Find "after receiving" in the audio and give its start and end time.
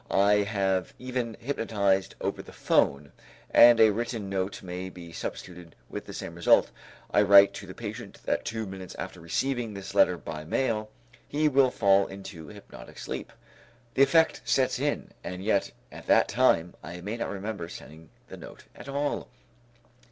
8.95-9.75